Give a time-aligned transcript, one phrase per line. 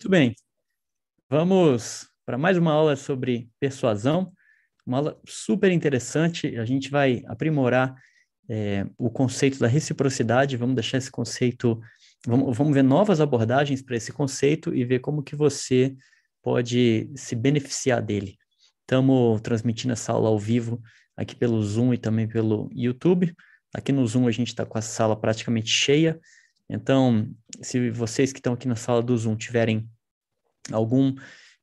[0.00, 0.34] Muito bem.
[1.28, 4.32] Vamos para mais uma aula sobre persuasão,
[4.86, 6.56] uma aula super interessante.
[6.56, 7.94] A gente vai aprimorar
[8.48, 11.78] é, o conceito da reciprocidade, vamos deixar esse conceito,
[12.26, 15.94] vamos, vamos ver novas abordagens para esse conceito e ver como que você
[16.42, 18.38] pode se beneficiar dele.
[18.80, 20.80] Estamos transmitindo essa aula ao vivo
[21.14, 23.34] aqui pelo Zoom e também pelo YouTube.
[23.74, 26.18] Aqui no Zoom a gente está com a sala praticamente cheia,
[26.70, 27.28] então
[27.60, 29.88] se vocês que estão aqui na sala do Zoom tiverem
[30.72, 31.14] algum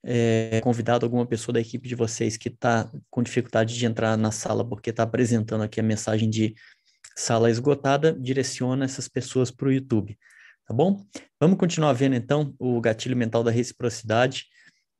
[0.03, 4.31] é, convidado, alguma pessoa da equipe de vocês que está com dificuldade de entrar na
[4.31, 6.53] sala porque está apresentando aqui a mensagem de
[7.15, 10.17] sala esgotada, direciona essas pessoas para o YouTube,
[10.67, 11.03] tá bom?
[11.39, 14.45] Vamos continuar vendo então o gatilho mental da reciprocidade,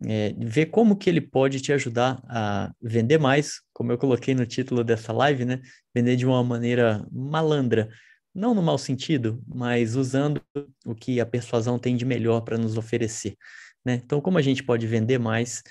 [0.04, 4.46] é, ver como que ele pode te ajudar a vender mais, como eu coloquei no
[4.46, 5.62] título dessa live, né?
[5.94, 7.90] Vender de uma maneira malandra,
[8.38, 10.40] não no mau sentido, mas usando
[10.86, 13.36] o que a persuasão tem de melhor para nos oferecer.
[13.84, 13.96] Né?
[13.96, 15.64] Então, como a gente pode vender mais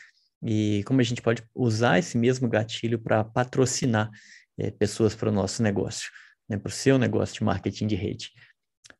[0.42, 4.10] e como a gente pode usar esse mesmo gatilho para patrocinar
[4.58, 6.10] é, pessoas para o nosso negócio,
[6.48, 6.58] né?
[6.58, 8.32] para o seu negócio de marketing de rede.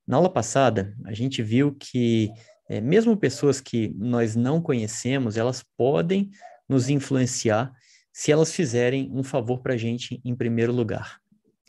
[0.06, 2.30] Na aula passada, a gente viu que
[2.68, 6.30] é, mesmo pessoas que nós não conhecemos, elas podem
[6.68, 7.72] nos influenciar
[8.12, 11.20] se elas fizerem um favor para a gente em primeiro lugar.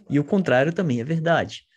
[0.07, 1.67] E o contrário também é verdade.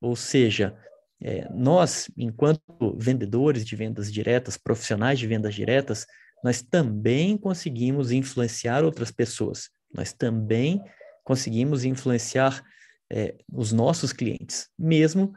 [0.00, 0.76] Ou seja,
[1.22, 2.62] é, nós, enquanto
[2.96, 6.06] vendedores de vendas diretas, profissionais de vendas diretas,
[6.42, 9.68] nós também conseguimos influenciar outras pessoas.
[9.92, 10.82] Nós também
[11.22, 12.64] conseguimos influenciar
[13.12, 15.34] é, os nossos clientes, mesmo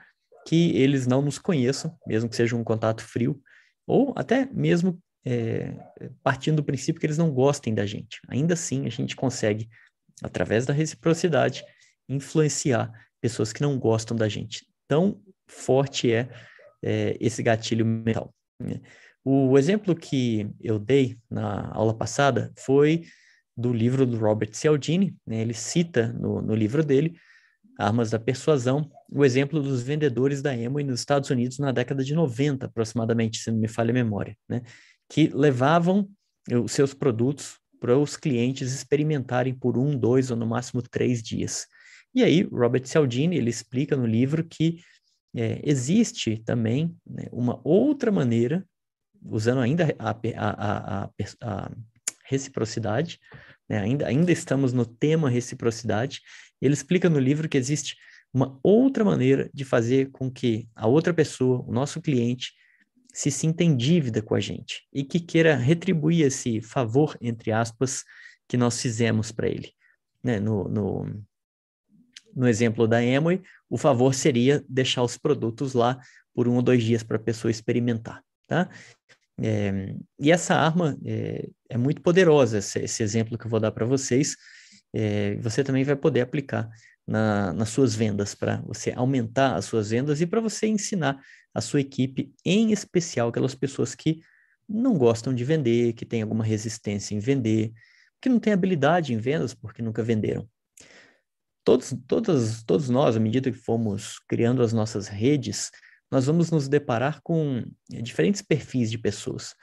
[0.48, 3.42] que eles não nos conheçam, mesmo que seja um contato frio,
[3.86, 5.74] ou até mesmo é,
[6.22, 8.20] partindo do princípio que eles não gostem da gente.
[8.28, 9.70] Ainda assim, a gente consegue,
[10.22, 11.64] através da reciprocidade,
[12.08, 12.92] influenciar
[13.24, 14.68] pessoas que não gostam da gente.
[14.86, 16.28] Tão forte é,
[16.84, 18.36] é esse gatilho mental.
[18.62, 18.82] Né?
[19.24, 23.06] O exemplo que eu dei na aula passada foi
[23.56, 25.40] do livro do Robert Cialdini, né?
[25.40, 27.16] ele cita no, no livro dele,
[27.80, 32.14] Armas da Persuasão, o exemplo dos vendedores da Amway nos Estados Unidos na década de
[32.14, 34.64] 90, aproximadamente, se não me falha a memória, né?
[35.10, 36.10] que levavam
[36.62, 41.68] os seus produtos para os clientes experimentarem por um, dois ou no máximo três dias.
[42.14, 44.80] E aí, Robert Cialdini, ele explica no livro que
[45.36, 48.66] é, existe também né, uma outra maneira,
[49.26, 51.10] usando ainda a, a, a,
[51.42, 51.72] a
[52.26, 53.20] reciprocidade,
[53.68, 56.22] né, ainda, ainda estamos no tema reciprocidade,
[56.62, 57.98] ele explica no livro que existe
[58.34, 62.54] uma outra maneira de fazer com que a outra pessoa, o nosso cliente,
[63.14, 68.04] se sinta em dívida com a gente e que queira retribuir esse favor, entre aspas,
[68.48, 69.72] que nós fizemos para ele.
[70.24, 70.40] Né?
[70.40, 71.24] No, no,
[72.36, 76.00] no exemplo da Amway, o favor seria deixar os produtos lá
[76.34, 78.70] por um ou dois dias para a pessoa experimentar, tá?
[79.42, 83.72] É, e essa arma é, é muito poderosa, esse, esse, exemplo que eu vou dar
[83.72, 84.36] para vocês.
[84.94, 86.70] É, você também vai poder aplicar
[87.06, 91.20] na, nas suas vendas, para você aumentar as suas vendas e para você ensinar
[91.54, 94.22] a sua equipe, em especial aquelas pessoas que
[94.70, 97.74] não gostam de vender, que têm alguma resistência em vender,
[98.22, 100.48] que não têm habilidade em vendas porque nunca venderam
[101.64, 105.72] todos, todos, todos nós, à medida que fomos criando as nossas redes,
[106.12, 109.56] nós vamos nos deparar com diferentes perfis de pessoas.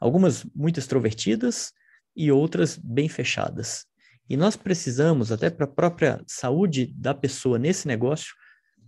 [0.00, 1.72] Algumas muito extrovertidas
[2.14, 3.86] e outras bem fechadas.
[4.28, 8.34] E nós precisamos, até para a própria saúde da pessoa nesse negócio,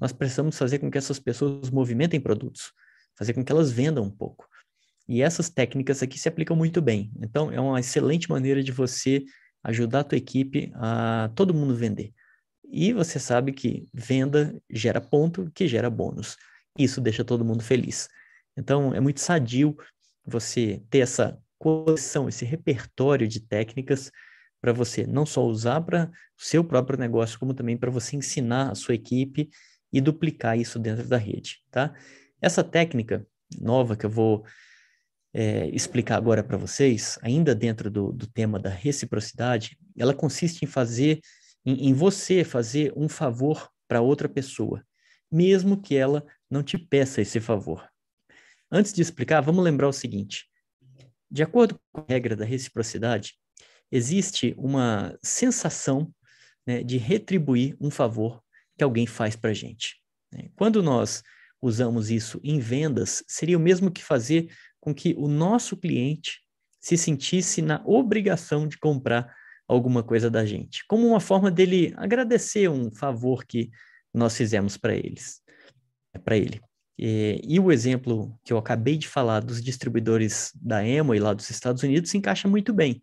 [0.00, 2.72] nós precisamos fazer com que essas pessoas movimentem produtos,
[3.16, 4.48] fazer com que elas vendam um pouco.
[5.08, 7.10] E essas técnicas aqui se aplicam muito bem.
[7.20, 9.24] Então, é uma excelente maneira de você
[9.62, 12.12] ajudar a tua equipe a todo mundo vender.
[12.70, 16.36] E você sabe que venda gera ponto, que gera bônus.
[16.78, 18.08] Isso deixa todo mundo feliz.
[18.56, 19.76] Então, é muito sadio
[20.24, 24.12] você ter essa coleção, esse repertório de técnicas
[24.60, 28.70] para você não só usar para o seu próprio negócio, como também para você ensinar
[28.70, 29.48] a sua equipe
[29.92, 31.94] e duplicar isso dentro da rede, tá?
[32.40, 33.26] Essa técnica
[33.60, 34.44] nova que eu vou
[35.32, 40.68] é, explicar agora para vocês, ainda dentro do, do tema da reciprocidade, ela consiste em
[40.68, 41.20] fazer
[41.68, 44.82] em, em você fazer um favor para outra pessoa,
[45.30, 47.86] mesmo que ela não te peça esse favor.
[48.72, 50.46] Antes de explicar, vamos lembrar o seguinte:
[51.30, 53.34] de acordo com a regra da reciprocidade,
[53.92, 56.10] existe uma sensação
[56.66, 58.42] né, de retribuir um favor
[58.76, 59.96] que alguém faz para a gente.
[60.32, 60.48] Né?
[60.56, 61.22] Quando nós
[61.60, 64.50] usamos isso em vendas, seria o mesmo que fazer
[64.80, 66.40] com que o nosso cliente
[66.80, 69.34] se sentisse na obrigação de comprar
[69.68, 73.70] alguma coisa da gente, como uma forma dele agradecer um favor que
[74.12, 75.42] nós fizemos para eles,
[76.24, 76.60] para ele.
[76.98, 81.48] E, e, o exemplo que eu acabei de falar dos distribuidores da Amway lá dos
[81.48, 82.98] Estados Unidos se encaixa muito bem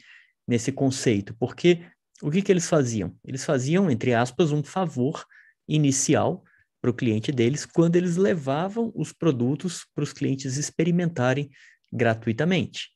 [0.45, 1.85] nesse conceito, porque
[2.21, 3.15] o que, que eles faziam?
[3.23, 5.25] Eles faziam, entre aspas, um favor
[5.67, 6.43] inicial
[6.81, 11.49] para o cliente deles quando eles levavam os produtos para os clientes experimentarem
[11.91, 12.94] gratuitamente.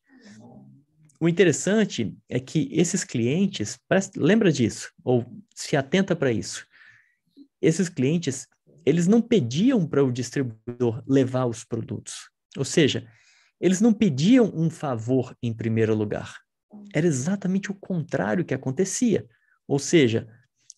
[1.19, 3.77] O interessante é que esses clientes,
[4.15, 6.65] lembra disso, ou se atenta para isso.
[7.61, 8.47] Esses clientes,
[8.85, 12.29] eles não pediam para o distribuidor levar os produtos.
[12.57, 13.05] Ou seja,
[13.59, 16.37] eles não pediam um favor em primeiro lugar.
[16.93, 19.27] Era exatamente o contrário que acontecia.
[19.67, 20.25] Ou seja,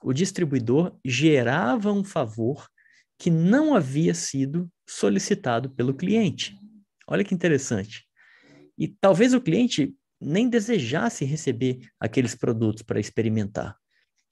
[0.03, 2.67] o distribuidor gerava um favor
[3.19, 6.57] que não havia sido solicitado pelo cliente.
[7.07, 8.07] Olha que interessante.
[8.75, 13.75] E talvez o cliente nem desejasse receber aqueles produtos para experimentar,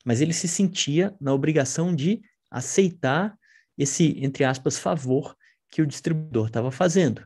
[0.06, 2.22] mas ele se sentia na obrigação de
[2.52, 3.38] aceitar
[3.78, 5.36] esse, entre aspas, favor
[5.70, 7.26] que o distribuidor estava fazendo.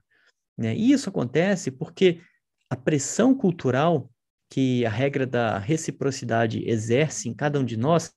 [0.58, 0.76] Né?
[0.76, 2.22] E isso acontece porque
[2.70, 4.10] a pressão cultural
[4.50, 8.14] que a regra da reciprocidade exerce em cada um de nós,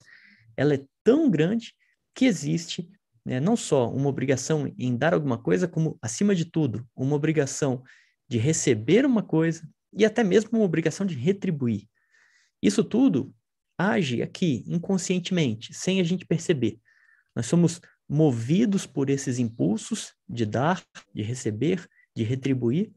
[0.56, 1.74] ela é tão grande
[2.14, 2.88] que existe
[3.24, 7.82] né, não só uma obrigação em dar alguma coisa, como, acima de tudo, uma obrigação
[8.28, 11.88] de receber uma coisa e até mesmo uma obrigação de retribuir.
[12.62, 13.34] Isso tudo
[13.78, 16.78] age aqui inconscientemente, sem a gente perceber.
[17.34, 20.82] Nós somos movidos por esses impulsos de dar,
[21.14, 22.92] de receber, de retribuir,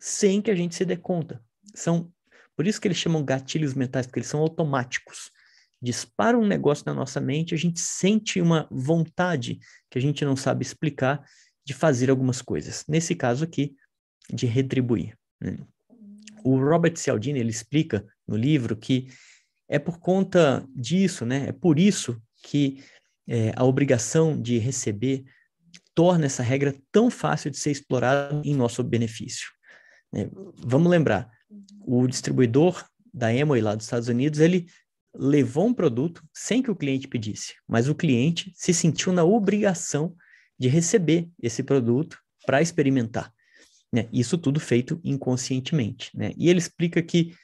[0.00, 1.42] sem que a gente se dê conta.
[1.74, 2.12] São
[2.56, 5.30] por isso que eles chamam gatilhos mentais, porque eles são automáticos.
[5.80, 9.58] Dispara um negócio na nossa mente, a gente sente uma vontade
[9.90, 11.22] que a gente não sabe explicar
[11.64, 12.82] de fazer algumas coisas.
[12.88, 13.76] Nesse caso aqui,
[14.32, 15.18] de retribuir.
[15.38, 15.58] Né?
[16.46, 19.08] O Robert Cialdini ele explica no livro que
[19.68, 21.48] é por conta disso, né?
[21.48, 22.84] É por isso que
[23.26, 25.24] é, a obrigação de receber
[25.92, 29.48] torna essa regra tão fácil de ser explorada em nosso benefício.
[30.14, 30.30] É,
[30.64, 31.28] vamos lembrar,
[31.80, 34.66] o distribuidor da Amway lá dos Estados Unidos, ele
[35.12, 40.14] levou um produto sem que o cliente pedisse, mas o cliente se sentiu na obrigação
[40.56, 43.34] de receber esse produto para experimentar.
[43.92, 44.08] Né?
[44.12, 46.10] Isso tudo feito inconscientemente.
[46.14, 46.32] Né?
[46.36, 47.34] E ele explica que,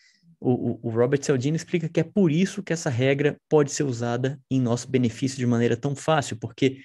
[0.41, 4.41] o, o Robert Cialdini explica que é por isso que essa regra pode ser usada
[4.51, 6.79] em nosso benefício de maneira tão fácil, porque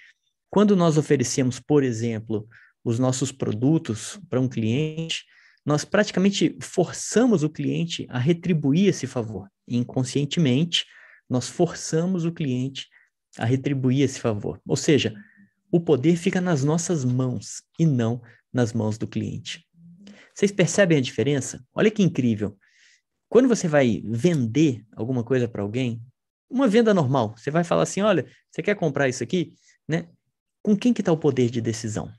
[0.50, 2.48] quando nós oferecemos, por exemplo,
[2.84, 5.26] os nossos produtos para um cliente,
[5.66, 9.50] nós praticamente forçamos o cliente a retribuir esse favor.
[9.68, 10.86] Inconscientemente,
[11.30, 12.88] nós forçamos o cliente
[13.38, 14.62] a retribuir esse favor.
[14.66, 15.14] Ou seja,
[15.70, 18.22] o poder fica nas nossas mãos e não
[18.54, 19.66] nas mãos do cliente.
[20.34, 21.64] Vocês percebem a diferença?
[21.74, 22.58] Olha que incrível.
[23.30, 26.02] Quando você vai vender alguma coisa para alguém,
[26.50, 29.54] uma venda normal, você vai falar assim: olha, você quer comprar isso aqui?
[29.88, 30.08] Né?
[30.62, 32.12] Com quem que está o poder de decisão?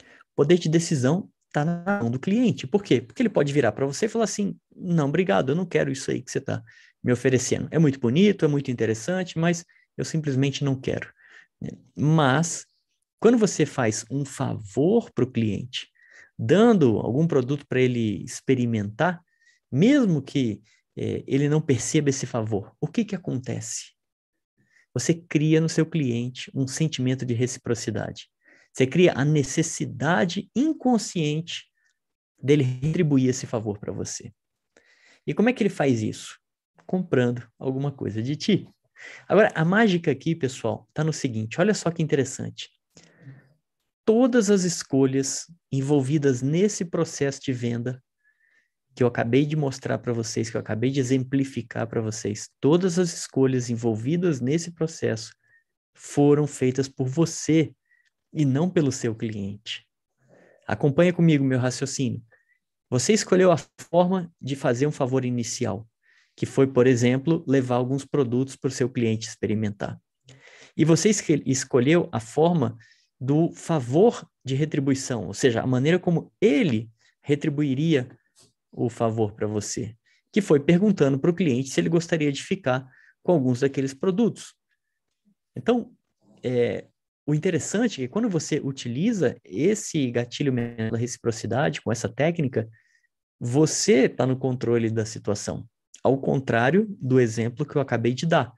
[0.00, 2.66] O poder de decisão está na mão do cliente.
[2.66, 3.00] Por quê?
[3.00, 6.10] Porque ele pode virar para você e falar assim: não, obrigado, eu não quero isso
[6.10, 6.62] aí que você está
[7.02, 7.68] me oferecendo.
[7.70, 9.64] É muito bonito, é muito interessante, mas
[9.96, 11.12] eu simplesmente não quero.
[11.96, 12.64] Mas
[13.20, 15.88] quando você faz um favor para o cliente,
[16.38, 19.20] dando algum produto para ele experimentar,
[19.70, 20.62] mesmo que
[20.96, 23.92] é, ele não perceba esse favor, o que, que acontece?
[24.94, 28.28] Você cria no seu cliente um sentimento de reciprocidade.
[28.72, 31.66] Você cria a necessidade inconsciente
[32.40, 34.32] dele retribuir esse favor para você.
[35.26, 36.38] E como é que ele faz isso?
[36.86, 38.68] Comprando alguma coisa de ti.
[39.28, 42.70] Agora, a mágica aqui, pessoal, está no seguinte: olha só que interessante
[44.08, 48.02] todas as escolhas envolvidas nesse processo de venda
[48.94, 52.98] que eu acabei de mostrar para vocês, que eu acabei de exemplificar para vocês, todas
[52.98, 55.34] as escolhas envolvidas nesse processo
[55.94, 57.70] foram feitas por você
[58.32, 59.86] e não pelo seu cliente.
[60.66, 62.22] Acompanha comigo meu raciocínio.
[62.88, 63.58] Você escolheu a
[63.90, 65.86] forma de fazer um favor inicial,
[66.34, 70.00] que foi, por exemplo, levar alguns produtos para o seu cliente experimentar.
[70.74, 71.10] E você
[71.44, 72.78] escolheu a forma
[73.20, 76.90] do favor de retribuição, ou seja, a maneira como ele
[77.22, 78.08] retribuiria
[78.72, 79.94] o favor para você,
[80.32, 82.86] que foi perguntando para o cliente se ele gostaria de ficar
[83.22, 84.54] com alguns daqueles produtos.
[85.56, 85.92] Então,
[86.42, 86.86] é,
[87.26, 90.52] o interessante é que quando você utiliza esse gatilho
[90.90, 92.68] da reciprocidade com essa técnica,
[93.38, 95.68] você está no controle da situação,
[96.02, 98.52] ao contrário do exemplo que eu acabei de dar.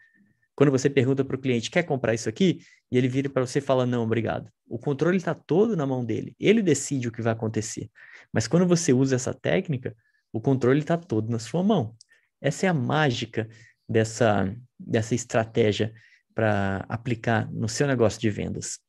[0.61, 2.61] Quando você pergunta para o cliente, quer comprar isso aqui?
[2.93, 4.52] E ele vira para você e fala, não, obrigado.
[4.69, 6.37] O controle está todo na mão dele.
[6.38, 7.90] Ele decide o que vai acontecer.
[8.31, 9.97] Mas quando você usa essa técnica,
[10.31, 11.97] o controle está todo na sua mão.
[12.43, 13.49] Essa é a mágica
[13.88, 15.95] dessa, dessa estratégia
[16.35, 18.81] para aplicar no seu negócio de vendas.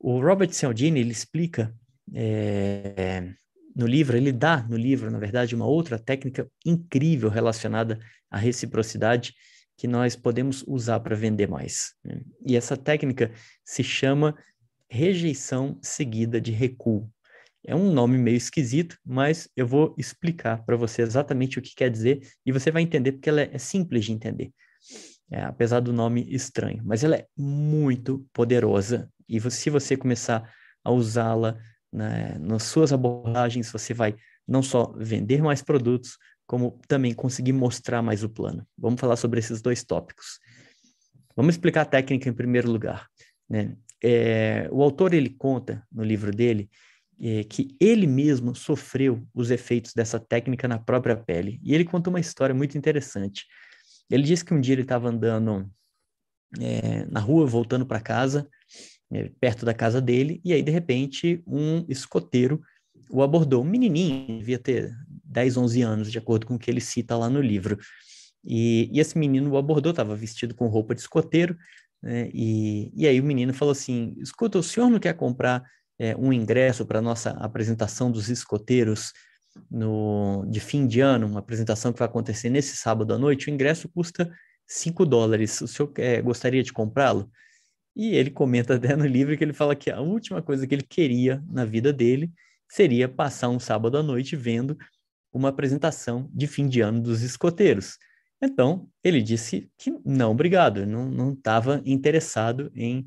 [0.00, 1.72] O Robert Cialdini, ele explica
[2.12, 3.32] é,
[3.76, 9.32] no livro, ele dá no livro, na verdade, uma outra técnica incrível relacionada à reciprocidade
[9.76, 11.94] que nós podemos usar para vender mais.
[12.04, 12.20] Né?
[12.46, 13.30] E essa técnica
[13.64, 14.34] se chama
[14.88, 17.10] rejeição seguida de recuo.
[17.64, 21.90] É um nome meio esquisito, mas eu vou explicar para você exatamente o que quer
[21.90, 24.52] dizer e você vai entender porque ela é simples de entender,
[25.30, 26.80] é, apesar do nome estranho.
[26.84, 30.48] Mas ela é muito poderosa e se você começar
[30.84, 31.58] a usá-la
[31.92, 34.14] né, nas suas abordagens, você vai
[34.46, 36.16] não só vender mais produtos,
[36.46, 38.66] como também conseguir mostrar mais o plano.
[38.78, 40.38] Vamos falar sobre esses dois tópicos.
[41.34, 43.08] Vamos explicar a técnica em primeiro lugar.
[43.48, 43.76] Né?
[44.02, 46.70] É, o autor ele conta no livro dele
[47.20, 51.60] é, que ele mesmo sofreu os efeitos dessa técnica na própria pele.
[51.62, 53.46] E ele conta uma história muito interessante.
[54.10, 55.68] Ele disse que um dia ele estava andando
[56.60, 58.48] é, na rua, voltando para casa,
[59.10, 62.60] é, perto da casa dele, e aí, de repente, um escoteiro
[63.10, 63.62] o abordou.
[63.62, 64.92] Um menininho, devia ter
[65.36, 67.78] 10, 11 anos, de acordo com o que ele cita lá no livro.
[68.42, 71.54] E, e esse menino o abordou, estava vestido com roupa de escoteiro,
[72.02, 72.30] né?
[72.32, 75.62] e, e aí o menino falou assim: Escuta, o senhor não quer comprar
[75.98, 79.12] é, um ingresso para a nossa apresentação dos escoteiros
[79.70, 83.52] no, de fim de ano, uma apresentação que vai acontecer nesse sábado à noite, o
[83.52, 84.30] ingresso custa
[84.66, 85.60] 5 dólares.
[85.60, 87.30] O senhor é, gostaria de comprá-lo?
[87.94, 90.82] E ele comenta até no livro que ele fala que a última coisa que ele
[90.82, 92.32] queria na vida dele
[92.70, 94.76] seria passar um sábado à noite vendo
[95.36, 97.98] uma apresentação de fim de ano dos escoteiros.
[98.42, 103.06] Então, ele disse que não, obrigado, não estava interessado em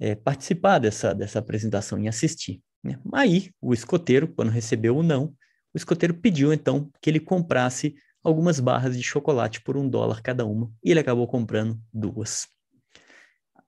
[0.00, 2.62] é, participar dessa, dessa apresentação, em assistir.
[2.82, 2.98] Né?
[3.12, 5.34] Aí, o escoteiro, quando recebeu o não,
[5.74, 10.44] o escoteiro pediu então que ele comprasse algumas barras de chocolate por um dólar cada
[10.44, 12.46] uma, e ele acabou comprando duas.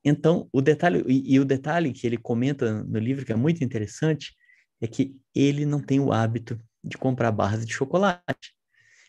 [0.04, 3.64] Então, o detalhe, e, e, o detalhe que ele comenta no livro, que é muito
[3.64, 4.34] interessante,
[4.80, 8.54] é que ele não tem o hábito de comprar barras de chocolate.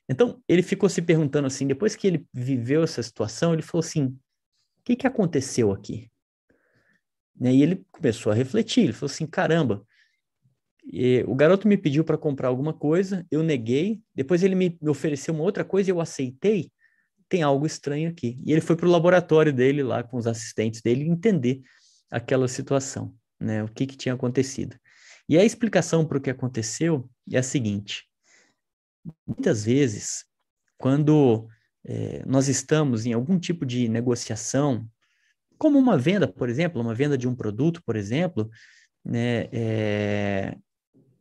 [0.07, 4.05] Então, ele ficou se perguntando assim, depois que ele viveu essa situação, ele falou assim:
[4.05, 6.09] o que, que aconteceu aqui?
[7.39, 7.53] Né?
[7.53, 9.85] E ele começou a refletir, ele falou assim, caramba,
[11.27, 15.33] o garoto me pediu para comprar alguma coisa, eu neguei, depois ele me, me ofereceu
[15.33, 16.71] uma outra coisa e eu aceitei,
[17.27, 18.39] tem algo estranho aqui.
[18.45, 21.61] E ele foi para o laboratório dele lá com os assistentes dele entender
[22.09, 23.63] aquela situação, né?
[23.63, 24.77] O que, que tinha acontecido.
[25.27, 28.07] E a explicação para o que aconteceu é a seguinte:
[29.27, 30.25] muitas vezes,
[30.77, 31.47] quando
[31.83, 34.87] é, nós estamos em algum tipo de negociação
[35.57, 38.49] como uma venda, por exemplo, uma venda de um produto, por exemplo,
[39.03, 40.57] né, é,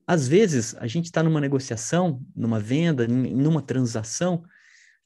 [0.06, 4.44] às vezes a gente está numa negociação, numa venda, numa transação,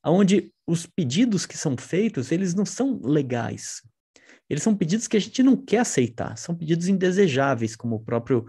[0.04, 3.82] onde os pedidos que são feitos, eles não são legais.
[4.48, 8.46] Eles são pedidos que a gente não quer aceitar, são pedidos indesejáveis, como o próprio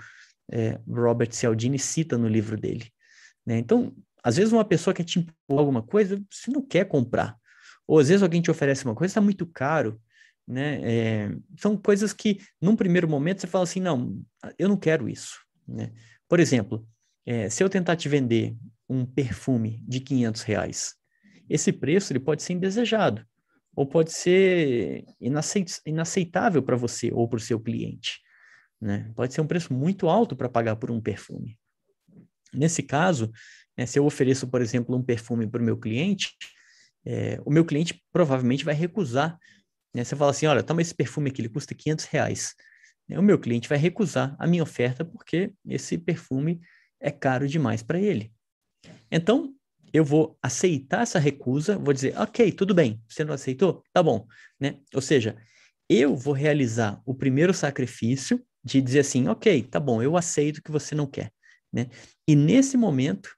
[0.52, 2.92] é, Robert Cialdini cita no livro dele.
[3.46, 3.58] Né?
[3.58, 7.38] Então, às vezes uma pessoa quer te impor alguma coisa, você não quer comprar.
[7.88, 10.00] Ou às vezes alguém te oferece uma coisa, está muito caro,
[10.48, 10.80] né?
[10.82, 14.20] É, são coisas que, num primeiro momento, você fala assim, não,
[14.58, 15.92] eu não quero isso, né?
[16.28, 16.88] Por exemplo,
[17.26, 18.56] é, se eu tentar te vender
[18.88, 20.96] um perfume de 500 reais,
[21.50, 23.26] esse preço ele pode ser indesejado,
[23.76, 28.20] ou pode ser inaceit inaceitável para você ou para o seu cliente,
[28.82, 29.12] né?
[29.16, 31.58] Pode ser um preço muito alto para pagar por um perfume.
[32.54, 33.32] Nesse caso,
[33.78, 36.36] né, se eu ofereço, por exemplo, um perfume para o meu cliente,
[37.06, 39.38] é, o meu cliente provavelmente vai recusar
[39.94, 40.04] né?
[40.04, 42.56] Você fala assim, olha, toma esse perfume aqui, ele custa 500 reais.
[43.08, 43.18] Né?
[43.18, 46.60] O meu cliente vai recusar a minha oferta porque esse perfume
[47.00, 48.32] é caro demais para ele.
[49.12, 49.54] Então,
[49.92, 53.84] eu vou aceitar essa recusa, vou dizer, ok, tudo bem, você não aceitou?
[53.92, 54.28] Tá bom,
[54.60, 54.80] né?
[54.94, 55.36] Ou seja,
[55.90, 60.72] eu vou realizar o primeiro sacrifício de dizer assim, ok, tá bom, eu aceito que
[60.72, 61.32] você não quer,
[61.72, 61.88] né?
[62.28, 63.30] E nesse momento,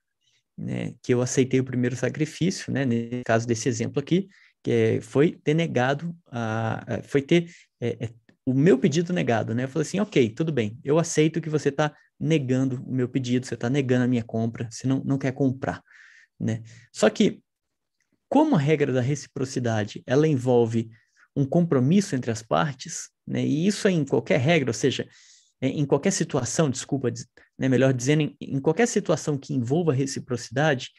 [0.57, 4.27] né, que eu aceitei o primeiro sacrifício, né, nesse caso desse exemplo aqui,
[4.63, 7.49] que foi ter negado, a foi ter
[7.79, 8.09] é, é,
[8.45, 9.63] o meu pedido negado, né?
[9.63, 13.45] Eu falei assim, ok, tudo bem, eu aceito que você está negando o meu pedido,
[13.45, 15.81] você está negando a minha compra, você não, não quer comprar,
[16.39, 16.61] né?
[16.91, 17.41] Só que,
[18.29, 20.89] como a regra da reciprocidade, ela envolve
[21.35, 23.45] um compromisso entre as partes, né?
[23.45, 25.07] E isso é em qualquer regra, ou seja,
[25.61, 27.11] é, em qualquer situação, desculpa,
[27.57, 30.89] né, melhor dizendo, em, em qualquer situação que envolva reciprocidade,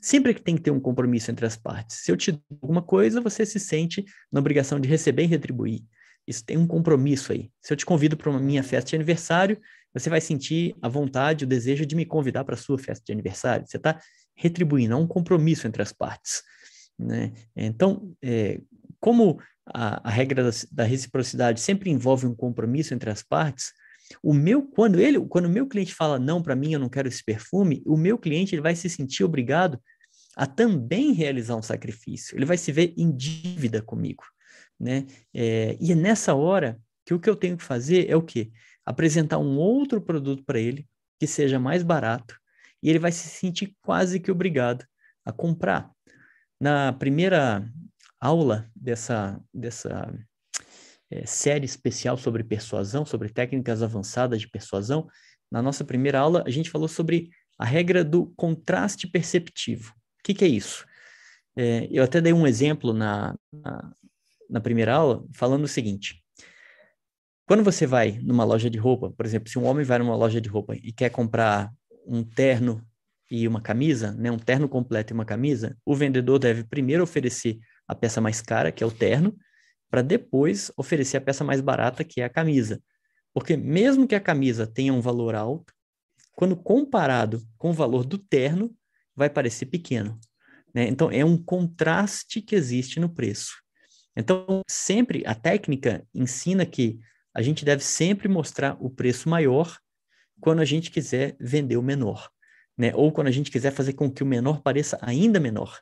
[0.00, 1.98] sempre que tem que ter um compromisso entre as partes.
[1.98, 5.82] Se eu te dou alguma coisa, você se sente na obrigação de receber e retribuir.
[6.26, 7.50] Isso tem um compromisso aí.
[7.62, 9.60] Se eu te convido para uma minha festa de aniversário,
[9.92, 13.12] você vai sentir a vontade, o desejo de me convidar para a sua festa de
[13.12, 13.66] aniversário.
[13.66, 13.98] Você está
[14.34, 16.42] retribuindo, há um compromisso entre as partes.
[16.98, 17.32] Né?
[17.54, 18.60] Então, é,
[19.00, 23.72] como a, a regra da, da, reciprocidade sempre envolve um compromisso entre as partes,
[24.22, 27.08] o meu, quando ele, quando o meu cliente fala não para mim, eu não quero
[27.08, 29.80] esse perfume, o meu cliente ele vai se sentir obrigado
[30.36, 32.36] a também realizar um sacrifício.
[32.36, 34.22] Ele vai se ver em dívida comigo,
[34.78, 35.06] né?
[35.34, 38.50] É, e é nessa hora que o que eu tenho que fazer é o quê?
[38.84, 40.86] Apresentar um outro produto para ele
[41.18, 42.38] que seja mais barato
[42.82, 44.84] e ele vai se sentir quase que obrigado
[45.24, 45.90] a comprar.
[46.60, 47.66] Na primeira
[48.26, 50.12] aula dessa, dessa
[51.10, 55.06] é, série especial sobre persuasão, sobre técnicas avançadas de persuasão,
[55.50, 59.94] na nossa primeira aula a gente falou sobre a regra do contraste perceptivo.
[60.22, 60.84] Que, que é isso?
[61.56, 63.92] É, eu até dei um exemplo na, na,
[64.50, 66.22] na primeira aula, falando o seguinte:
[67.46, 70.40] quando você vai numa loja de roupa, por exemplo, se um homem vai numa loja
[70.40, 71.72] de roupa e quer comprar
[72.06, 72.84] um terno
[73.30, 77.58] e uma camisa, né, um terno completo e uma camisa, o vendedor deve primeiro oferecer
[77.86, 79.36] a peça mais cara, que é o terno,
[79.90, 82.82] para depois oferecer a peça mais barata, que é a camisa.
[83.32, 85.72] Porque mesmo que a camisa tenha um valor alto,
[86.32, 88.74] quando comparado com o valor do terno,
[89.14, 90.18] vai parecer pequeno.
[90.74, 90.86] Né?
[90.88, 93.54] Então, é um contraste que existe no preço.
[94.14, 96.98] Então, sempre, a técnica ensina que
[97.34, 99.78] a gente deve sempre mostrar o preço maior
[100.40, 102.30] quando a gente quiser vender o menor.
[102.76, 102.92] Né?
[102.94, 105.80] Ou quando a gente quiser fazer com que o menor pareça ainda menor.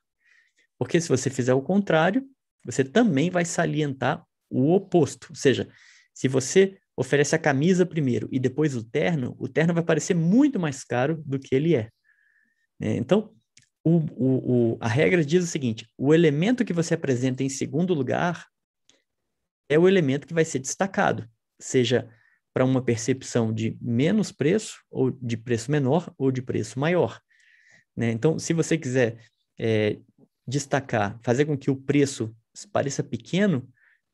[0.84, 2.28] Porque se você fizer o contrário,
[2.62, 5.28] você também vai salientar o oposto.
[5.30, 5.66] Ou seja,
[6.12, 10.60] se você oferece a camisa primeiro e depois o terno, o terno vai parecer muito
[10.60, 11.88] mais caro do que ele é.
[12.78, 13.34] É, então,
[13.82, 17.94] o, o, o, a regra diz o seguinte: o elemento que você apresenta em segundo
[17.94, 18.46] lugar
[19.70, 21.26] é o elemento que vai ser destacado,
[21.58, 22.10] seja
[22.52, 27.18] para uma percepção de menos preço, ou de preço menor, ou de preço maior.
[27.96, 28.10] Né?
[28.10, 29.18] Então, se você quiser
[29.58, 29.98] é,
[30.46, 32.34] destacar, fazer com que o preço
[32.72, 33.68] pareça pequeno,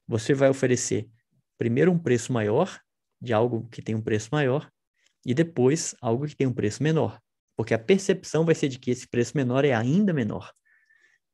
[0.06, 1.08] você vai oferecer
[1.58, 2.80] primeiro um preço maior,
[3.20, 4.70] de algo que tem um preço maior,
[5.26, 7.20] e depois algo que tem um preço menor
[7.60, 10.50] porque a percepção vai ser de que esse preço menor é ainda menor,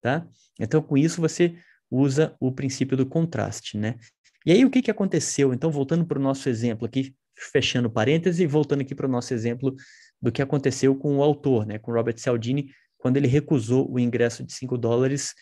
[0.00, 0.26] tá?
[0.58, 1.56] Então, com isso, você
[1.88, 3.94] usa o princípio do contraste, né?
[4.44, 5.54] E aí, o que, que aconteceu?
[5.54, 7.14] Então, voltando para o nosso exemplo aqui,
[7.52, 9.72] fechando parênteses e voltando aqui para o nosso exemplo
[10.20, 11.78] do que aconteceu com o autor, né?
[11.78, 15.34] Com Robert Cialdini, quando ele recusou o ingresso de 5 dólares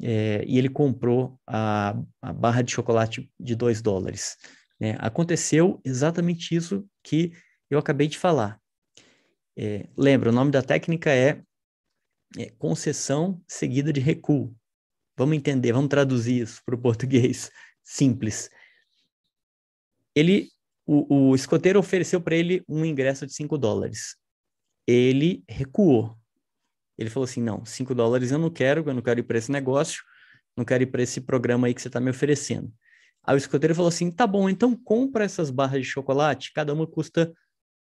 [0.00, 4.36] é, e ele comprou a, a, barra de chocolate de 2 dólares.
[4.80, 4.96] Né?
[4.98, 7.32] Aconteceu exatamente isso que
[7.70, 8.60] eu acabei de falar.
[9.56, 11.42] É, lembra, o nome da técnica é,
[12.38, 14.54] é, concessão seguida de recuo.
[15.16, 17.50] Vamos entender, vamos traduzir isso para o português
[17.84, 18.48] simples.
[20.14, 20.48] Ele,
[20.86, 24.16] o, o escoteiro ofereceu para ele um ingresso de 5 dólares.
[24.86, 26.16] Ele recuou.
[26.98, 29.50] Ele falou assim: não, 5 dólares eu não quero, eu não quero ir para esse
[29.50, 30.02] negócio,
[30.56, 32.72] não quero ir para esse programa aí que você está me oferecendo.
[33.24, 36.86] Aí o escoteiro falou assim: tá bom, então compra essas barras de chocolate, cada uma
[36.86, 37.32] custa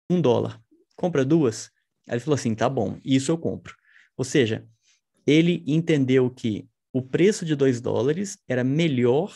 [0.08, 0.60] um dólar
[1.00, 1.70] compra duas?
[2.06, 3.74] Aí ele falou assim, tá bom, isso eu compro.
[4.18, 4.66] Ou seja,
[5.26, 9.34] ele entendeu que o preço de 2 dólares era melhor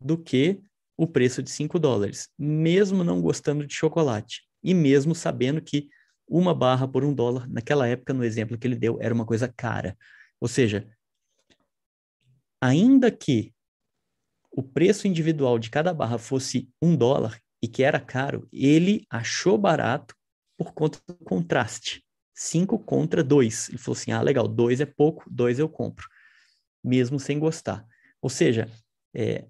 [0.00, 0.60] do que
[0.96, 4.42] o preço de 5 dólares, mesmo não gostando de chocolate.
[4.62, 5.88] E mesmo sabendo que
[6.30, 9.48] uma barra por um dólar, naquela época, no exemplo que ele deu, era uma coisa
[9.48, 9.98] cara.
[10.40, 10.88] Ou seja,
[12.60, 13.52] ainda que
[14.52, 19.58] o preço individual de cada barra fosse um dólar e que era caro, ele achou
[19.58, 20.14] barato
[20.56, 22.04] por conta do contraste.
[22.32, 23.68] 5 contra 2.
[23.70, 26.06] Ele falou assim: ah, legal, 2 é pouco, 2 eu compro,
[26.82, 27.84] mesmo sem gostar.
[28.22, 28.68] Ou seja,
[29.14, 29.46] é,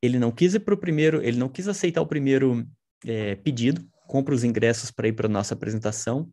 [0.00, 2.64] ele não quis ir para o primeiro, ele não quis aceitar o primeiro
[3.04, 6.30] é, pedido, compra os ingressos para ir para a nossa apresentação.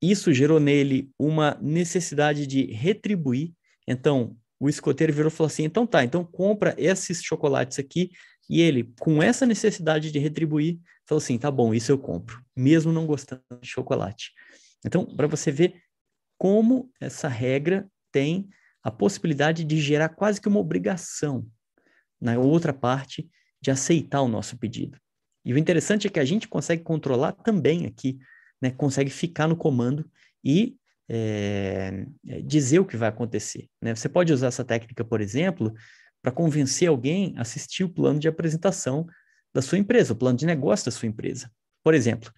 [0.00, 3.52] Isso gerou nele uma necessidade de retribuir.
[3.86, 8.10] Então, o escoteiro virou e falou assim: então tá, então compra esses chocolates aqui
[8.48, 12.92] e ele, com essa necessidade de retribuir, falou assim: tá bom, isso eu compro, mesmo
[12.92, 14.32] não gostando de chocolate.
[14.84, 15.82] Então, para você ver
[16.38, 18.48] como essa regra tem
[18.82, 21.46] a possibilidade de gerar quase que uma obrigação
[22.20, 23.28] na outra parte
[23.60, 24.98] de aceitar o nosso pedido.
[25.44, 28.18] E o interessante é que a gente consegue controlar também aqui,
[28.60, 28.70] né?
[28.70, 30.08] consegue ficar no comando
[30.44, 30.76] e
[31.08, 32.06] é,
[32.44, 33.68] dizer o que vai acontecer.
[33.80, 33.94] Né?
[33.94, 35.72] Você pode usar essa técnica, por exemplo,
[36.22, 39.06] para convencer alguém a assistir o plano de apresentação
[39.52, 41.50] da sua empresa, o plano de negócio da sua empresa.
[41.82, 42.32] Por exemplo,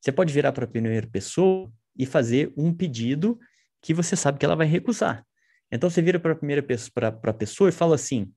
[0.00, 3.38] você pode virar para a primeira pessoa e fazer um pedido
[3.82, 5.26] que você sabe que ela vai recusar.
[5.72, 8.32] Então você vira para a primeira pessoa, para a pessoa e fala assim: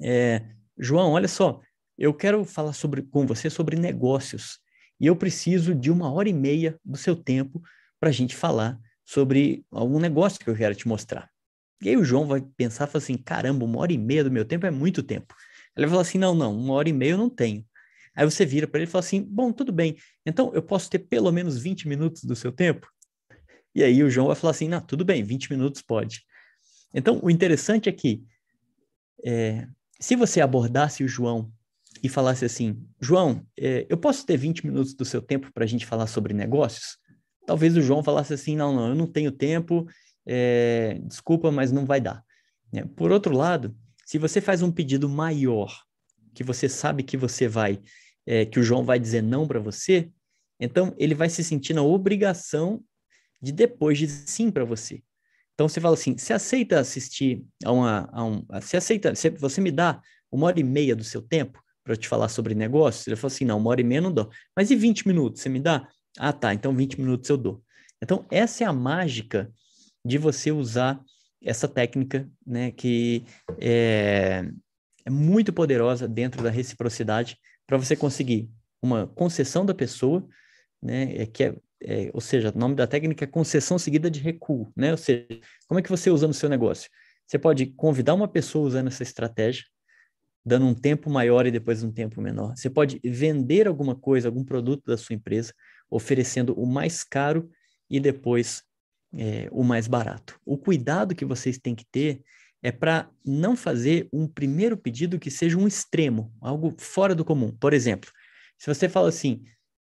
[0.00, 0.44] é,
[0.78, 1.60] João, olha só,
[1.98, 4.58] eu quero falar sobre, com você sobre negócios
[5.00, 7.62] e eu preciso de uma hora e meia do seu tempo
[7.98, 11.30] para a gente falar sobre algum negócio que eu quero te mostrar.
[11.80, 14.44] E aí o João vai pensar, fala assim, caramba, uma hora e meia do meu
[14.44, 15.34] tempo é muito tempo.
[15.76, 17.64] Ele vai falar assim, não, não, uma hora e meia eu não tenho.
[18.14, 21.00] Aí você vira para ele e fala assim, bom, tudo bem, então eu posso ter
[21.00, 22.86] pelo menos 20 minutos do seu tempo?
[23.74, 26.22] E aí o João vai falar assim, não, tudo bem, 20 minutos pode.
[26.94, 28.22] Então, o interessante é que
[29.24, 29.66] é,
[29.98, 31.50] se você abordasse o João
[32.02, 35.66] e falasse assim, João, é, eu posso ter 20 minutos do seu tempo para a
[35.66, 36.98] gente falar sobre negócios?
[37.46, 39.86] Talvez o João falasse assim, não, não, eu não tenho tempo,
[40.26, 42.24] é, desculpa, mas não vai dar.
[42.72, 45.72] É, por outro lado, se você faz um pedido maior,
[46.34, 47.80] que você sabe que você vai,
[48.26, 50.10] é, que o João vai dizer não para você,
[50.58, 52.82] então ele vai se sentir na obrigação
[53.40, 55.02] de depois dizer sim para você.
[55.54, 58.08] Então você fala assim: você aceita assistir a uma.
[58.12, 61.61] A um, você aceita, você, você me dá uma hora e meia do seu tempo
[61.84, 63.06] para te falar sobre negócios?
[63.06, 64.30] Ele falou assim: não, uma hora e meia não dou.
[64.56, 65.40] Mas e 20 minutos?
[65.40, 65.88] Você me dá?
[66.18, 67.62] Ah, tá, então 20 minutos eu dou.
[68.02, 69.52] Então, essa é a mágica
[70.04, 71.00] de você usar
[71.42, 73.24] essa técnica, né, que
[73.58, 74.44] é,
[75.04, 80.26] é muito poderosa dentro da reciprocidade para você conseguir uma concessão da pessoa,
[80.82, 84.20] né, é, que é é, ou seja, o nome da técnica é concessão seguida de
[84.20, 84.92] recuo, né?
[84.92, 85.26] Ou seja,
[85.66, 86.88] como é que você usa no seu negócio?
[87.26, 89.64] Você pode convidar uma pessoa usando essa estratégia,
[90.44, 92.56] dando um tempo maior e depois um tempo menor.
[92.56, 95.54] Você pode vender alguma coisa, algum produto da sua empresa,
[95.90, 97.48] oferecendo o mais caro
[97.88, 98.62] e depois
[99.14, 100.40] é, o mais barato.
[100.44, 102.22] O cuidado que vocês têm que ter
[102.62, 107.50] é para não fazer um primeiro pedido que seja um extremo, algo fora do comum.
[107.50, 108.10] Por exemplo,
[108.56, 109.42] se você fala assim,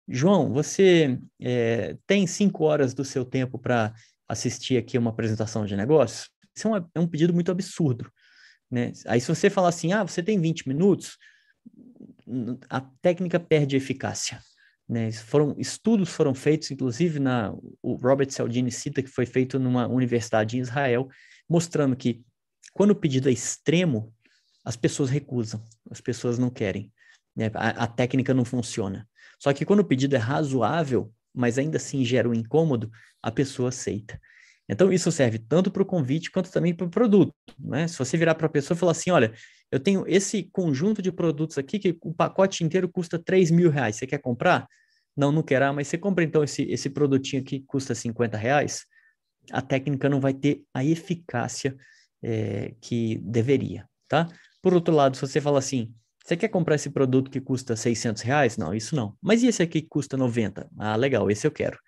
[0.09, 3.93] João, você é, tem cinco horas do seu tempo para
[4.29, 6.31] assistir aqui uma apresentação de negócios?
[6.57, 8.11] Isso é, uma, é, um pedido muito absurdo.
[8.71, 8.93] Né?
[9.07, 11.17] Aí, se você falar assim, ah, você tem 20 minutos,
[12.69, 14.41] a técnica perde eficácia.
[14.89, 15.13] Né?
[15.13, 17.53] Foram, estudos foram feitos, inclusive na,
[17.83, 21.09] o Robert Cialdini cita que foi feito numa universidade em Israel,
[21.49, 22.23] mostrando que
[22.73, 24.13] quando o pedido é extremo,
[24.65, 26.93] as pessoas recusam, as pessoas não querem.
[27.35, 27.51] Né?
[27.55, 29.09] A, a técnica não funciona.
[29.39, 32.91] Só que quando o pedido é razoável, mas ainda assim gera um incômodo,
[33.23, 34.21] a pessoa aceita.
[34.69, 37.33] Então, isso serve tanto para o convite quanto também para o produto.
[37.59, 37.89] Né?
[37.89, 39.33] Se você virar para a pessoa e falar assim: olha,
[39.71, 43.97] eu tenho esse conjunto de produtos aqui que o pacote inteiro custa 3 mil reais,
[43.97, 44.67] você quer comprar?
[45.17, 48.37] Não, não quero, ah, mas você compra então esse, esse produtinho aqui que custa 50
[48.37, 48.85] reais,
[49.51, 51.77] a técnica não vai ter a eficácia
[52.23, 54.29] é, que deveria, tá?
[54.63, 55.93] Por outro lado, se você fala assim,
[56.25, 58.57] você quer comprar esse produto que custa 600 reais?
[58.57, 59.17] Não, isso não.
[59.21, 60.69] Mas e esse aqui que custa 90?
[60.79, 61.79] Ah, legal, esse eu quero.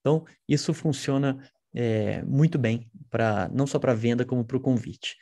[0.00, 1.38] Então, isso funciona
[1.74, 5.16] é, muito bem, para não só para venda, como para o convite.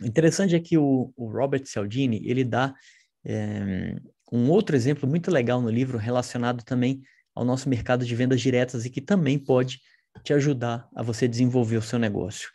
[0.00, 2.74] O interessante é que o, o Robert Cialdini, ele dá
[3.24, 3.96] é,
[4.30, 7.02] um outro exemplo muito legal no livro relacionado também
[7.34, 9.80] ao nosso mercado de vendas diretas e que também pode
[10.22, 12.50] te ajudar a você desenvolver o seu negócio.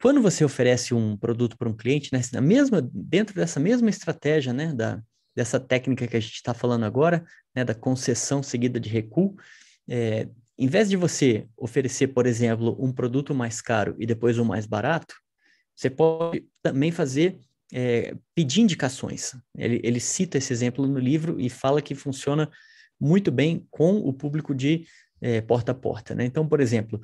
[0.00, 4.52] Quando você oferece um produto para um cliente, né, na mesma, dentro dessa mesma estratégia,
[4.52, 5.00] né, da,
[5.34, 7.24] dessa técnica que a gente está falando agora,
[7.54, 9.36] né, da concessão seguida de recuo,
[9.88, 14.44] é, em vez de você oferecer, por exemplo, um produto mais caro e depois um
[14.44, 15.14] mais barato,
[15.74, 17.38] você pode também fazer
[17.72, 19.34] é, pedir indicações.
[19.56, 22.50] Ele, ele cita esse exemplo no livro e fala que funciona
[23.00, 24.86] muito bem com o público de
[25.20, 26.14] é, porta a porta.
[26.14, 26.24] Né?
[26.24, 27.00] Então, por exemplo,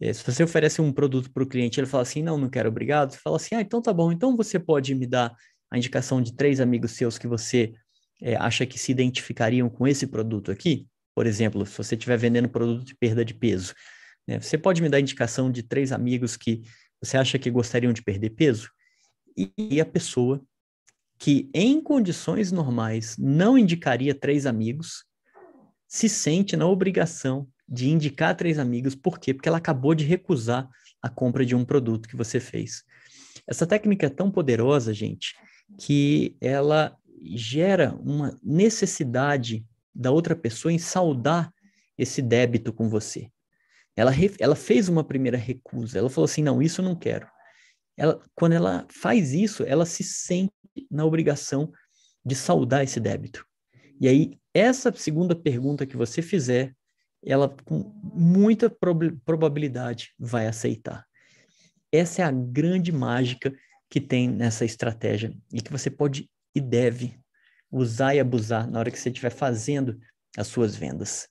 [0.00, 2.68] é, se você oferece um produto para o cliente, ele fala assim, não, não quero,
[2.68, 3.12] obrigado.
[3.12, 4.10] Você fala assim, ah, então tá bom.
[4.10, 5.34] Então você pode me dar
[5.70, 7.74] a indicação de três amigos seus que você
[8.22, 10.86] é, acha que se identificariam com esse produto aqui?
[11.16, 13.74] Por exemplo, se você estiver vendendo produto de perda de peso,
[14.28, 14.38] né?
[14.38, 16.62] Você pode me dar indicação de três amigos que
[17.00, 18.70] você acha que gostariam de perder peso?
[19.56, 20.42] E a pessoa
[21.18, 25.04] que, em condições normais, não indicaria três amigos,
[25.88, 28.94] se sente na obrigação de indicar três amigos.
[28.94, 29.32] Por quê?
[29.32, 30.68] Porque ela acabou de recusar
[31.00, 32.84] a compra de um produto que você fez.
[33.46, 35.34] Essa técnica é tão poderosa, gente,
[35.78, 39.64] que ela gera uma necessidade
[39.96, 41.52] da outra pessoa em saldar
[41.96, 43.30] esse débito com você.
[43.96, 47.26] Ela, ela fez uma primeira recusa, ela falou assim: não, isso eu não quero.
[47.96, 50.52] Ela, quando ela faz isso, ela se sente
[50.90, 51.72] na obrigação
[52.24, 53.46] de saldar esse débito.
[53.98, 56.74] E aí, essa segunda pergunta que você fizer
[57.24, 61.04] ela com muita prob probabilidade vai aceitar.
[61.90, 63.52] Essa é a grande mágica
[63.88, 67.18] que tem nessa estratégia e que você pode e deve
[67.70, 69.98] usar e abusar na hora que você estiver fazendo
[70.36, 71.28] as suas vendas.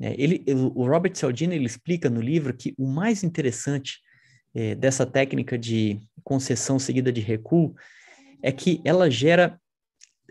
[0.00, 4.00] É, ele, o Robert Cialdini ele explica no livro que o mais interessante
[4.54, 7.74] é, dessa técnica de concessão seguida de recuo
[8.42, 9.60] é que ela gera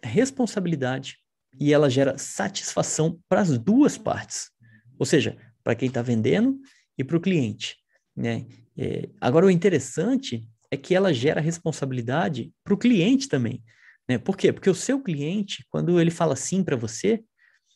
[0.03, 1.17] responsabilidade
[1.59, 4.51] e ela gera satisfação para as duas partes.
[4.97, 6.59] Ou seja, para quem está vendendo
[6.97, 7.75] e para o cliente.
[8.15, 8.45] Né?
[8.77, 13.63] É, agora, o interessante é que ela gera responsabilidade para o cliente também.
[14.07, 14.17] Né?
[14.17, 14.53] Por quê?
[14.53, 17.23] Porque o seu cliente, quando ele fala sim para você,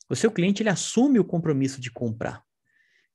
[0.10, 2.44] o seu cliente ele assume o compromisso de comprar.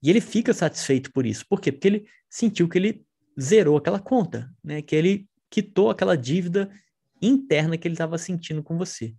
[0.02, 1.46] E ele fica satisfeito por isso.
[1.48, 1.72] Por quê?
[1.72, 3.04] Porque ele sentiu que ele
[3.40, 4.82] zerou aquela conta, né?
[4.82, 6.70] que ele quitou aquela dívida
[7.20, 9.14] interna que ele estava sentindo com você.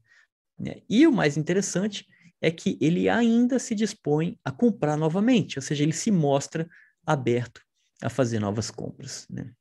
[0.58, 0.82] Né?
[0.90, 2.06] E o mais interessante
[2.42, 6.68] é que ele ainda se dispõe a comprar novamente, ou seja, ele se mostra
[7.06, 7.62] aberto
[8.02, 9.26] a fazer novas compras.
[9.30, 9.52] Né?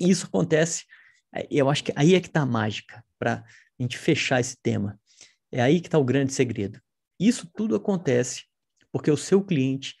[0.00, 0.84] E isso acontece,
[1.50, 3.44] eu acho que aí é que está a mágica para
[3.78, 4.98] a gente fechar esse tema.
[5.50, 6.80] É aí que está o grande segredo.
[7.18, 8.44] Isso tudo acontece
[8.92, 9.96] porque o seu cliente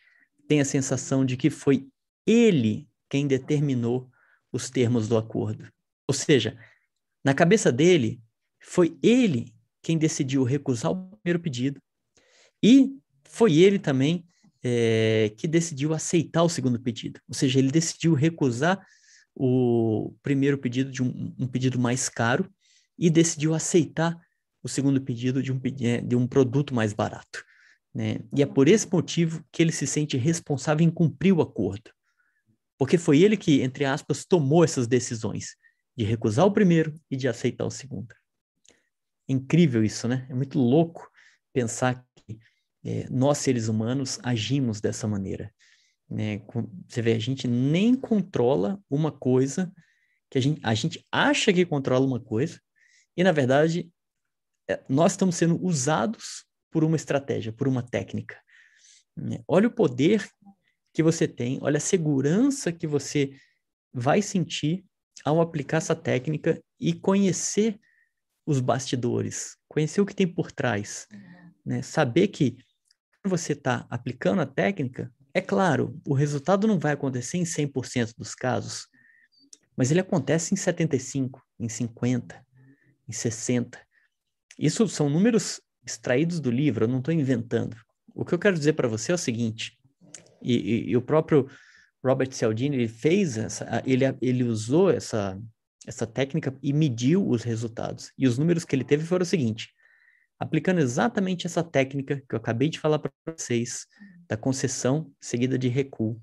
[0.46, 1.88] tem a sensação de que foi
[2.26, 4.10] ele quem determinou
[4.52, 5.70] os termos do acordo.
[6.06, 6.58] Ou seja,
[7.24, 8.20] na cabeça dele,
[8.60, 11.80] foi ele quem decidiu recusar o primeiro pedido
[12.62, 14.26] e foi ele também
[14.62, 17.20] é, que decidiu aceitar o segundo pedido.
[17.28, 18.84] Ou seja, ele decidiu recusar
[19.40, 22.50] o primeiro pedido de um, um pedido mais caro
[22.98, 24.20] e decidiu aceitar
[24.60, 27.44] o segundo pedido de um, é, de um produto mais barato.
[27.94, 28.18] Né?
[28.34, 31.92] E é por esse motivo que ele se sente responsável em cumprir o acordo.
[32.76, 35.56] Porque foi ele que, entre aspas, tomou essas decisões
[35.96, 38.12] de recusar o primeiro e de aceitar o segundo.
[39.28, 40.26] Incrível isso, né?
[40.28, 41.08] É muito louco
[41.52, 42.38] pensar que
[42.84, 45.52] é, nós, seres humanos, agimos dessa maneira.
[46.10, 46.40] Né?
[46.88, 49.72] Você vê, a gente nem controla uma coisa
[50.30, 52.60] que a gente, a gente acha que controla uma coisa,
[53.16, 53.90] e na verdade
[54.68, 58.38] é, nós estamos sendo usados por uma estratégia, por uma técnica.
[59.16, 59.42] Né?
[59.48, 60.28] Olha o poder
[60.92, 63.34] que você tem, olha a segurança que você
[63.92, 64.84] vai sentir
[65.24, 67.78] ao aplicar essa técnica e conhecer
[68.46, 71.06] os bastidores, conhecer o que tem por trás,
[71.64, 71.82] né?
[71.82, 72.56] Saber que
[73.24, 78.34] você está aplicando a técnica, é claro, o resultado não vai acontecer em 100% dos
[78.34, 78.88] casos,
[79.76, 82.44] mas ele acontece em 75, em 50,
[83.08, 83.78] em 60.
[84.58, 87.76] Isso são números extraídos do livro, eu não estou inventando.
[88.14, 89.78] O que eu quero dizer para você é o seguinte,
[90.42, 91.48] e, e, e, o próprio
[92.02, 95.40] Robert Cialdini ele fez essa, ele, ele usou essa,
[95.86, 98.12] essa técnica e mediu os resultados.
[98.16, 99.72] E os números que ele teve foram o seguinte:
[100.38, 103.86] aplicando exatamente essa técnica que eu acabei de falar para vocês,
[104.28, 106.20] da concessão seguida de recuo.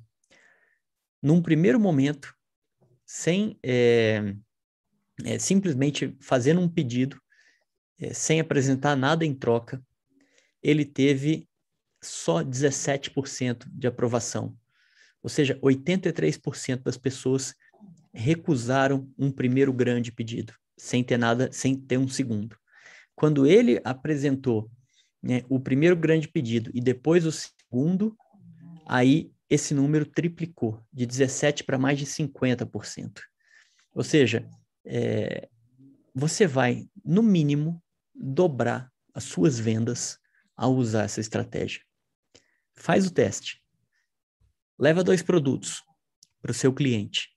[1.21, 2.35] Num primeiro momento,
[3.05, 4.35] sem é,
[5.23, 7.19] é, simplesmente fazendo um pedido,
[7.99, 9.83] é, sem apresentar nada em troca,
[10.61, 11.47] ele teve
[12.01, 14.55] só 17% de aprovação.
[15.23, 17.55] Ou seja, 83% das pessoas
[18.13, 22.57] recusaram um primeiro grande pedido, sem ter nada, sem ter um segundo.
[23.15, 24.69] Quando ele apresentou
[25.21, 27.31] né, o primeiro grande pedido e depois o
[27.75, 28.15] segundo,
[28.87, 33.19] aí esse número triplicou, de 17% para mais de 50%.
[33.93, 34.49] Ou seja,
[34.85, 35.49] é,
[36.13, 37.83] você vai, no mínimo,
[38.13, 40.17] dobrar as suas vendas
[40.55, 41.81] ao usar essa estratégia.
[42.75, 43.61] Faz o teste.
[44.79, 45.83] Leva dois produtos
[46.41, 47.29] para o seu cliente.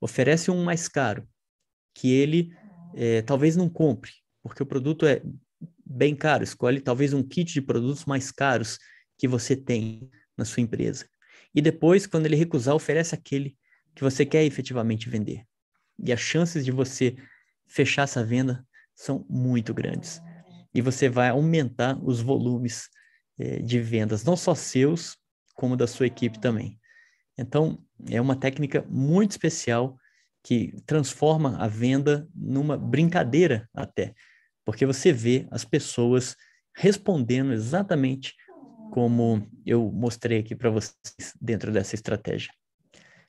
[0.00, 1.28] Oferece um mais caro,
[1.92, 2.56] que ele
[2.94, 4.12] é, talvez não compre,
[4.44, 5.22] porque o produto é
[5.84, 6.44] bem caro.
[6.44, 8.78] Escolhe talvez um kit de produtos mais caros
[9.18, 11.06] que você tem na sua empresa.
[11.54, 13.56] E depois, quando ele recusar, oferece aquele
[13.94, 15.44] que você quer efetivamente vender.
[15.98, 17.16] E as chances de você
[17.66, 20.20] fechar essa venda são muito grandes.
[20.74, 22.88] E você vai aumentar os volumes
[23.38, 25.16] eh, de vendas, não só seus,
[25.54, 26.78] como da sua equipe também.
[27.38, 29.98] Então, é uma técnica muito especial
[30.42, 34.14] que transforma a venda numa brincadeira até,
[34.64, 36.36] porque você vê as pessoas
[36.74, 38.34] respondendo exatamente
[38.90, 42.50] como eu mostrei aqui para vocês dentro dessa estratégia.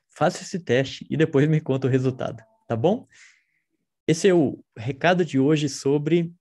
[0.08, 3.06] Faça esse teste e depois me conta o resultado, tá bom?
[4.06, 6.32] Esse é o recado de hoje sobre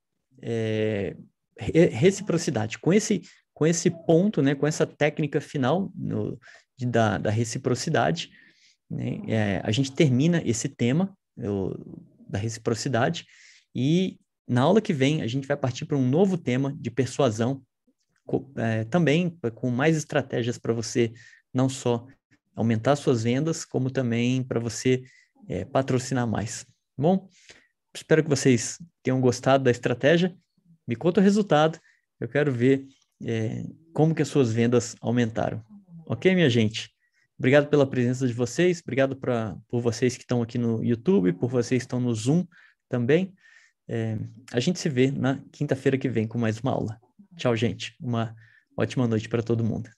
[0.42, 1.16] é,
[1.58, 2.80] reciprocidade.
[2.80, 3.22] Com esse
[3.58, 6.40] com esse ponto, né, com essa técnica final no,
[6.78, 8.30] de, da, da, reciprocidade,
[8.88, 11.76] né, é, a gente termina esse tema eu,
[12.30, 13.26] da reciprocidade
[13.74, 17.64] e na aula que vem a gente vai partir para um novo tema de persuasão,
[18.56, 21.14] é, também com mais estratégias para você
[21.54, 22.06] não só
[22.56, 25.04] aumentar suas vendas, como também para você
[25.48, 26.64] é, patrocinar mais.
[26.64, 27.30] Tá bom,
[27.94, 30.36] espero que vocês tenham gostado da estratégia.
[30.88, 31.80] Me conta o resultado.
[32.20, 32.88] Eu quero ver
[33.24, 33.64] é,
[33.94, 35.64] como que as suas vendas aumentaram.
[36.06, 36.92] Ok, minha gente?
[37.38, 41.50] Obrigado pela presença de vocês, obrigado pra, por vocês que estão aqui no YouTube, por
[41.50, 42.46] vocês que estão no Zoom
[42.90, 43.34] também.
[43.88, 44.18] É,
[44.52, 47.00] a gente se vê na quinta-feira que vem com mais uma aula.
[47.38, 47.96] Tchau, gente.
[48.02, 48.36] Uma
[48.76, 49.90] ótima noite para todo mundo.